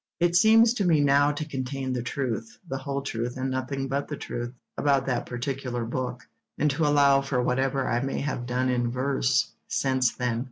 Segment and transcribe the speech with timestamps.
[0.19, 4.07] It seems to me now to contain the truth, the whole truth, and nothing but
[4.07, 6.27] the truth, about that particular book,
[6.57, 10.39] and to allow for whatever I may have done in verse since then.